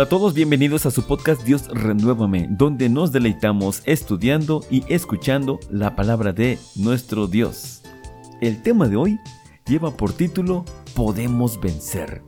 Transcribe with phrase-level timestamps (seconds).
[0.00, 5.60] Hola a todos, bienvenidos a su podcast Dios Renuévame, donde nos deleitamos estudiando y escuchando
[5.68, 7.82] la palabra de nuestro Dios.
[8.40, 9.20] El tema de hoy
[9.66, 10.64] lleva por título
[10.94, 12.22] Podemos vencer.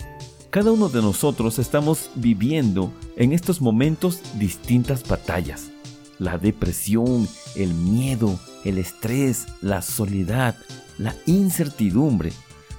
[0.50, 5.70] Cada uno de nosotros estamos viviendo en estos momentos distintas batallas.
[6.18, 7.26] La depresión,
[7.56, 10.56] el miedo, el estrés, la soledad,
[10.98, 12.34] la incertidumbre,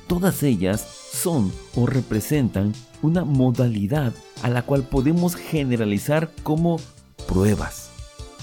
[0.05, 6.79] todas ellas son o representan una modalidad a la cual podemos generalizar como
[7.27, 7.89] pruebas.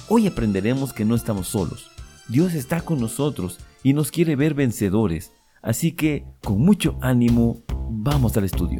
[0.09, 1.90] Hoy aprenderemos que no estamos solos.
[2.28, 5.32] Dios está con nosotros y nos quiere ver vencedores.
[5.62, 8.78] Así que, con mucho ánimo, vamos al estudio.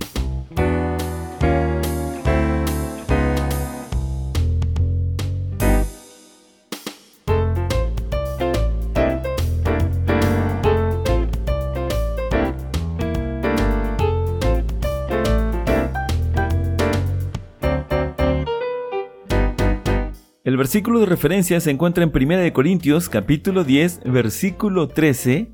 [20.43, 25.51] El versículo de referencia se encuentra en 1 Corintios capítulo 10 versículo 13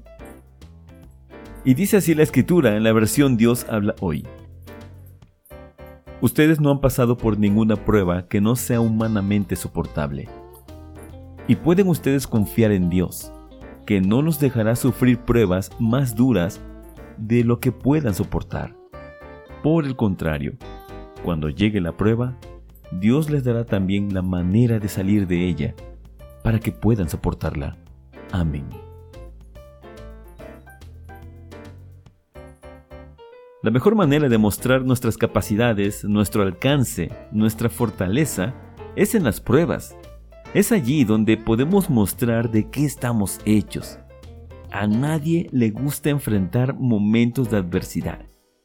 [1.65, 4.25] y dice así la escritura en la versión Dios habla hoy.
[6.21, 10.29] Ustedes no han pasado por ninguna prueba que no sea humanamente soportable.
[11.49, 13.33] Y pueden ustedes confiar en Dios,
[13.87, 16.61] que no los dejará sufrir pruebas más duras
[17.17, 18.77] de lo que puedan soportar.
[19.65, 20.57] Por el contrario,
[21.25, 22.39] cuando llegue la prueba,
[22.93, 25.75] Dios les dará también la manera de salir de ella
[26.43, 27.77] para que puedan soportarla.
[28.33, 28.67] Amén.
[33.63, 38.55] La mejor manera de mostrar nuestras capacidades, nuestro alcance, nuestra fortaleza,
[38.95, 39.97] es en las pruebas.
[40.55, 43.99] Es allí donde podemos mostrar de qué estamos hechos.
[44.71, 48.21] A nadie le gusta enfrentar momentos de adversidad.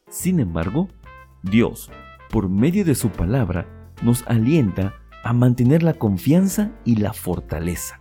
[0.08, 0.88] Sin embargo,
[1.42, 1.90] Dios,
[2.30, 3.66] por medio de su palabra,
[4.02, 8.00] nos alienta a mantener la confianza y la fortaleza.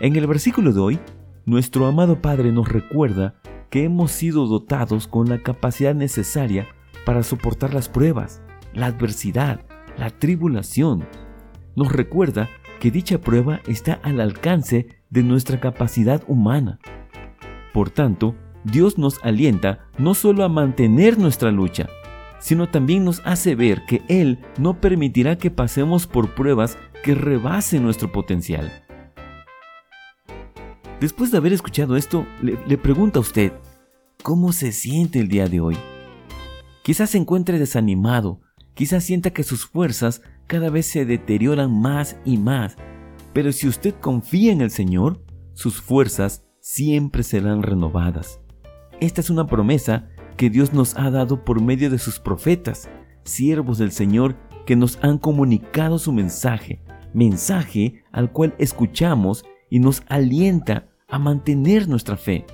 [0.00, 1.00] En el versículo de hoy,
[1.46, 3.34] nuestro amado Padre nos recuerda
[3.70, 6.66] que hemos sido dotados con la capacidad necesaria
[7.04, 8.42] para soportar las pruebas,
[8.72, 9.60] la adversidad,
[9.96, 11.06] la tribulación.
[11.76, 12.48] Nos recuerda
[12.80, 16.78] que dicha prueba está al alcance de nuestra capacidad humana.
[17.72, 21.88] Por tanto, Dios nos alienta no solo a mantener nuestra lucha,
[22.44, 27.82] sino también nos hace ver que Él no permitirá que pasemos por pruebas que rebasen
[27.82, 28.70] nuestro potencial.
[31.00, 33.54] Después de haber escuchado esto, le, le pregunta a usted,
[34.22, 35.78] ¿cómo se siente el día de hoy?
[36.82, 38.42] Quizás se encuentre desanimado,
[38.74, 42.76] quizás sienta que sus fuerzas cada vez se deterioran más y más,
[43.32, 45.24] pero si usted confía en el Señor,
[45.54, 48.38] sus fuerzas siempre serán renovadas.
[49.00, 52.88] Esta es una promesa que Dios nos ha dado por medio de sus profetas,
[53.24, 54.36] siervos del Señor
[54.66, 61.88] que nos han comunicado su mensaje, mensaje al cual escuchamos y nos alienta a mantener
[61.88, 62.44] nuestra fe.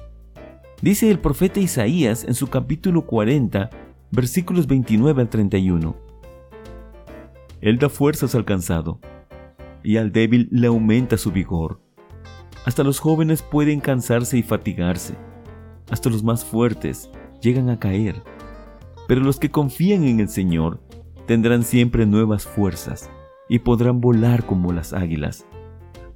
[0.82, 3.70] Dice el profeta Isaías en su capítulo 40,
[4.10, 5.96] versículos 29 al 31.
[7.60, 9.00] Él da fuerzas al cansado,
[9.82, 11.80] y al débil le aumenta su vigor.
[12.64, 15.14] Hasta los jóvenes pueden cansarse y fatigarse,
[15.90, 18.22] hasta los más fuertes llegan a caer,
[19.08, 20.80] pero los que confían en el Señor
[21.26, 23.10] tendrán siempre nuevas fuerzas
[23.48, 25.46] y podrán volar como las águilas.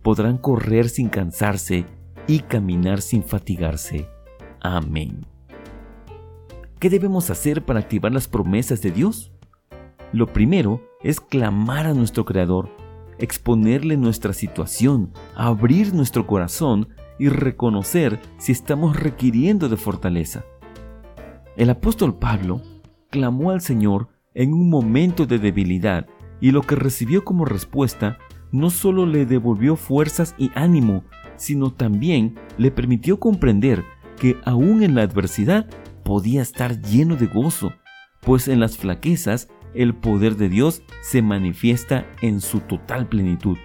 [0.03, 1.87] Podrán correr sin cansarse
[2.27, 4.07] y caminar sin fatigarse.
[4.61, 5.27] Amén.
[6.79, 9.33] ¿Qué debemos hacer para activar las promesas de Dios?
[10.13, 12.69] Lo primero es clamar a nuestro Creador,
[13.19, 20.45] exponerle nuestra situación, abrir nuestro corazón y reconocer si estamos requiriendo de fortaleza.
[21.57, 22.63] El apóstol Pablo
[23.11, 26.07] clamó al Señor en un momento de debilidad
[26.41, 28.19] y lo que recibió como respuesta
[28.51, 31.05] no solo le devolvió fuerzas y ánimo,
[31.37, 33.85] sino también le permitió comprender
[34.17, 35.67] que aún en la adversidad
[36.03, 37.73] podía estar lleno de gozo,
[38.21, 43.59] pues en las flaquezas el poder de Dios se manifiesta en su total plenitud.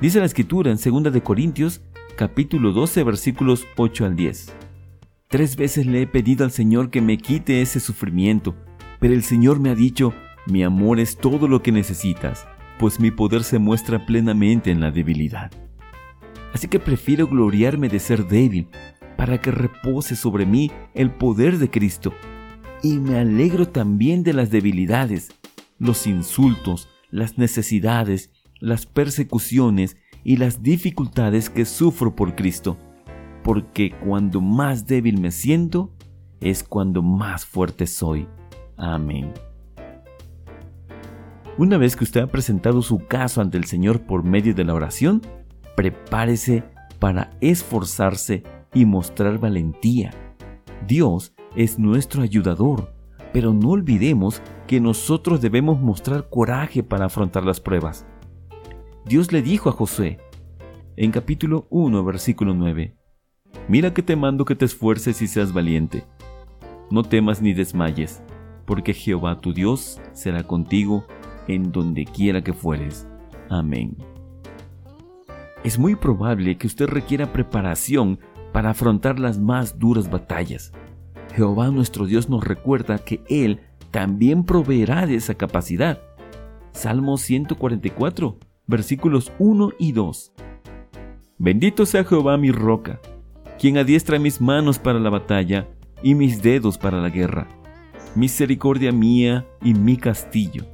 [0.00, 1.82] Dice la escritura en 2 de Corintios
[2.16, 4.67] capítulo 12 versículos 8 al 10.
[5.28, 8.56] Tres veces le he pedido al Señor que me quite ese sufrimiento,
[8.98, 10.14] pero el Señor me ha dicho,
[10.46, 12.46] mi amor es todo lo que necesitas,
[12.78, 15.50] pues mi poder se muestra plenamente en la debilidad.
[16.54, 18.68] Así que prefiero gloriarme de ser débil,
[19.18, 22.14] para que repose sobre mí el poder de Cristo.
[22.82, 25.28] Y me alegro también de las debilidades,
[25.78, 28.30] los insultos, las necesidades,
[28.60, 32.78] las persecuciones y las dificultades que sufro por Cristo
[33.48, 35.90] porque cuando más débil me siento,
[36.38, 38.28] es cuando más fuerte soy.
[38.76, 39.32] Amén.
[41.56, 44.74] Una vez que usted ha presentado su caso ante el Señor por medio de la
[44.74, 45.22] oración,
[45.76, 46.62] prepárese
[46.98, 48.42] para esforzarse
[48.74, 50.10] y mostrar valentía.
[50.86, 52.92] Dios es nuestro ayudador,
[53.32, 58.04] pero no olvidemos que nosotros debemos mostrar coraje para afrontar las pruebas.
[59.06, 60.18] Dios le dijo a Josué,
[60.96, 62.97] en capítulo 1, versículo 9,
[63.68, 66.04] Mira que te mando que te esfuerces y seas valiente.
[66.90, 68.22] No temas ni desmayes,
[68.64, 71.04] porque Jehová tu Dios será contigo
[71.48, 73.06] en donde quiera que fueres.
[73.50, 73.96] Amén.
[75.64, 78.18] Es muy probable que usted requiera preparación
[78.52, 80.72] para afrontar las más duras batallas.
[81.34, 83.60] Jehová nuestro Dios nos recuerda que Él
[83.90, 86.00] también proveerá de esa capacidad.
[86.72, 90.32] Salmo 144, versículos 1 y 2.
[91.38, 93.00] Bendito sea Jehová mi roca,
[93.58, 95.68] quien adiestra mis manos para la batalla
[96.02, 97.48] y mis dedos para la guerra.
[98.14, 100.64] Misericordia mía y mi castillo,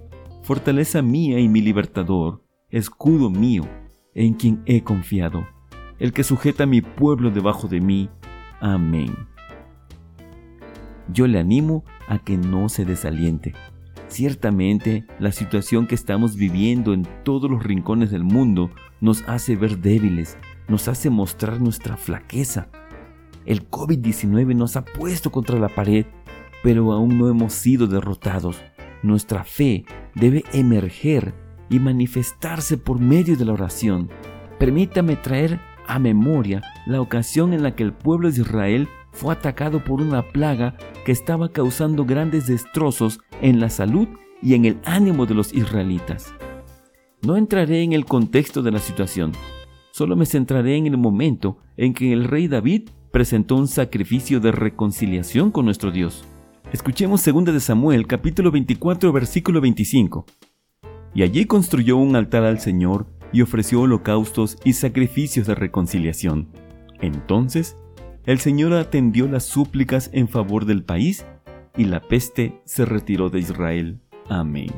[0.43, 3.65] fortaleza mía y mi libertador, escudo mío,
[4.15, 5.47] en quien he confiado,
[5.99, 8.11] el que sujeta a mi pueblo debajo de mí.
[8.61, 9.15] Amén.
[11.13, 13.55] Yo le animo a que no se desaliente.
[14.09, 18.71] Ciertamente, la situación que estamos viviendo en todos los rincones del mundo
[19.01, 20.39] nos hace ver débiles,
[20.69, 22.69] nos hace mostrar nuestra flaqueza.
[23.45, 26.07] El COVID-19 nos ha puesto contra la pared,
[26.63, 28.63] pero aún no hemos sido derrotados.
[29.03, 29.85] Nuestra fe
[30.15, 31.35] debe emerger
[31.69, 34.09] y manifestarse por medio de la oración.
[34.59, 39.85] Permítame traer a memoria la ocasión en la que el pueblo de Israel fue atacado
[39.85, 44.09] por una plaga que estaba causando grandes destrozos en la salud
[44.43, 46.35] y en el ánimo de los israelitas.
[47.23, 49.33] No entraré en el contexto de la situación,
[49.95, 54.51] solo me centraré en el momento en que el rey David presentó un sacrificio de
[54.51, 56.25] reconciliación con nuestro Dios.
[56.73, 60.27] Escuchemos 2 de Samuel capítulo 24 versículo 25.
[61.15, 66.49] Y allí construyó un altar al Señor y ofreció holocaustos y sacrificios de reconciliación.
[67.01, 67.77] Entonces
[68.27, 71.25] el Señor atendió las súplicas en favor del país
[71.77, 74.01] y la peste se retiró de Israel.
[74.29, 74.73] Amén.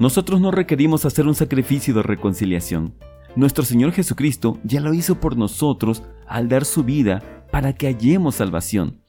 [0.00, 2.94] Nosotros no requerimos hacer un sacrificio de reconciliación.
[3.36, 8.36] Nuestro Señor Jesucristo ya lo hizo por nosotros al dar su vida para que hallemos
[8.36, 9.00] salvación.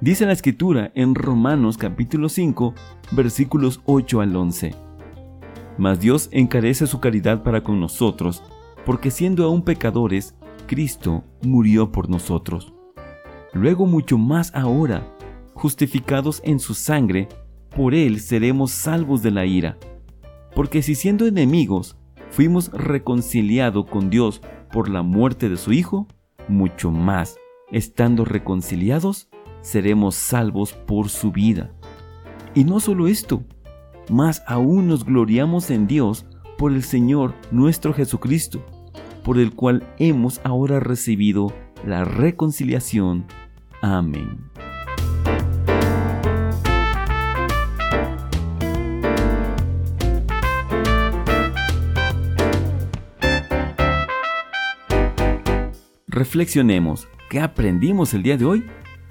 [0.00, 2.74] Dice la Escritura en Romanos capítulo 5,
[3.12, 4.74] versículos 8 al 11.
[5.76, 8.42] Mas Dios encarece su caridad para con nosotros,
[8.84, 10.34] porque siendo aún pecadores,
[10.66, 12.72] Cristo murió por nosotros
[13.52, 15.06] luego mucho más ahora,
[15.54, 17.28] justificados en su sangre,
[17.74, 19.78] por él seremos salvos de la ira.
[20.54, 21.96] Porque si siendo enemigos
[22.30, 24.40] fuimos reconciliados con Dios
[24.72, 26.06] por la muerte de su Hijo,
[26.48, 27.36] mucho más,
[27.70, 29.28] estando reconciliados,
[29.60, 31.72] seremos salvos por su vida.
[32.54, 33.42] Y no solo esto,
[34.10, 36.26] más aún nos gloriamos en Dios
[36.56, 38.64] por el Señor nuestro Jesucristo,
[39.22, 41.52] por el cual hemos ahora recibido
[41.84, 43.26] la reconciliación.
[43.80, 44.48] Amén.
[56.18, 58.64] Reflexionemos, ¿qué aprendimos el día de hoy?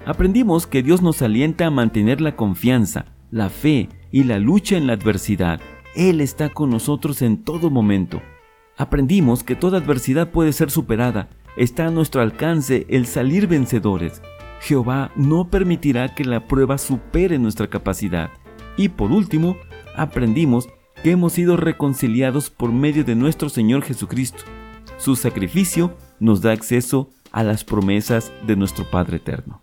[0.04, 4.86] Aprendimos que Dios nos alienta a mantener la confianza, la fe y la lucha en
[4.86, 5.58] la adversidad.
[5.94, 8.20] Él está con nosotros en todo momento.
[8.76, 14.20] Aprendimos que toda adversidad puede ser superada está a nuestro alcance el salir vencedores.
[14.60, 18.28] Jehová no permitirá que la prueba supere nuestra capacidad.
[18.76, 19.56] Y por último,
[19.96, 20.68] aprendimos
[21.02, 24.44] que hemos sido reconciliados por medio de nuestro Señor Jesucristo.
[24.98, 29.62] Su sacrificio nos da acceso a las promesas de nuestro Padre Eterno.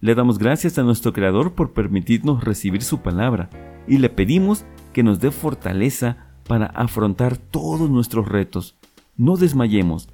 [0.00, 3.48] Le damos gracias a nuestro Creador por permitirnos recibir su palabra
[3.86, 8.76] y le pedimos que nos dé fortaleza para afrontar todos nuestros retos.
[9.16, 10.08] No desmayemos,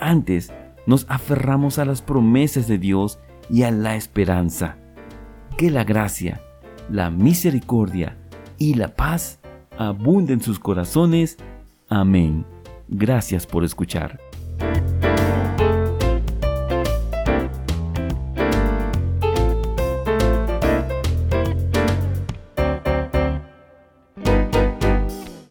[0.00, 0.52] antes
[0.86, 3.18] nos aferramos a las promesas de Dios
[3.50, 4.78] y a la esperanza.
[5.56, 6.40] Que la gracia,
[6.90, 8.16] la misericordia
[8.58, 9.40] y la paz
[9.78, 11.36] abunden en sus corazones.
[11.88, 12.44] Amén.
[12.88, 14.25] Gracias por escuchar.